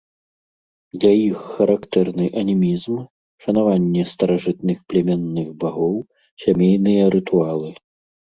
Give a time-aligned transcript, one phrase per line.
[1.01, 2.95] Для іх характэрны анімізм,
[3.45, 5.95] шанаванне старажытных племянных багоў,
[6.45, 7.69] сямейныя рытуалы.